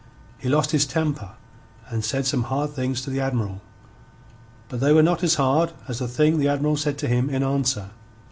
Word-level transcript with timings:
He 0.39 0.49
lost 0.49 0.71
his 0.71 0.87
temper, 0.87 1.33
and 1.89 2.03
said 2.03 2.25
some 2.25 2.45
hard 2.45 2.71
things 2.71 3.03
to 3.03 3.11
the 3.11 3.19
Admiral. 3.19 3.61
But 4.67 4.79
they 4.79 4.93
were 4.93 5.03
not 5.03 5.21
as 5.21 5.35
hard 5.35 5.73
as 5.87 5.99
the 5.99 6.07
thing 6.07 6.39
the 6.39 6.47
Admiral 6.47 6.77
said 6.77 6.97
to 6.97 7.07
him 7.07 7.29
in 7.29 7.43
answer. 7.43 7.91